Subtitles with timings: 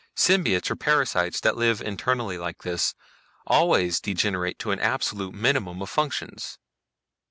[0.17, 2.95] Symbiotes or parasites that live internally like this
[3.45, 6.57] always degenerate to an absolute minimum of functions."